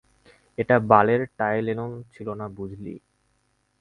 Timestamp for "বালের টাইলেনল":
0.89-1.93